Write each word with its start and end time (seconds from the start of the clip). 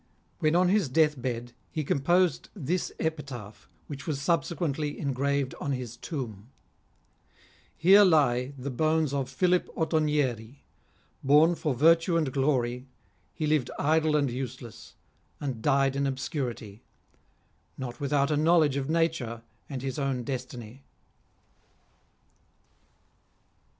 "When 0.39 0.55
on 0.55 0.69
his 0.69 0.89
deathbed, 0.89 1.53
he 1.69 1.83
composed 1.83 2.49
this 2.55 2.91
epitaph, 2.99 3.69
which 3.85 4.07
was 4.07 4.19
subsequently 4.19 4.97
engraved 4.97 5.53
on 5.61 5.73
his 5.73 5.95
tomb: 5.95 6.49
HERB 7.77 8.07
LIB 8.07 8.57
THE 8.57 8.71
BONES 8.71 9.13
OP 9.13 9.27
PHILIP 9.29 9.69
OTTONIEEL 9.77 10.55
BORN 11.23 11.53
FOR 11.53 11.75
VIRTUE 11.75 12.17
AND 12.17 12.33
GLORY, 12.33 12.87
HE 13.35 13.45
LIVED 13.45 13.69
IDLE 13.77 14.15
AND 14.15 14.31
USELESS, 14.31 14.95
AND 15.39 15.61
DIED 15.61 15.95
IN 15.95 16.07
OBSCURITY; 16.07 16.81
NOT 17.77 17.99
WITHOUT 17.99 18.31
A 18.31 18.37
KNOWLEDGE 18.37 18.77
OP 18.79 18.89
NATURE 18.89 19.43
AND 19.69 19.83
HIS 19.83 19.99
OWN 19.99 20.23
DESTINY. 20.23 20.81